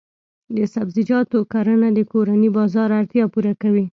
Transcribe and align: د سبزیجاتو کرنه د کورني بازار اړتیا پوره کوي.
د 0.55 0.57
سبزیجاتو 0.73 1.39
کرنه 1.53 1.89
د 1.93 1.99
کورني 2.11 2.49
بازار 2.57 2.89
اړتیا 2.99 3.25
پوره 3.33 3.53
کوي. 3.61 3.85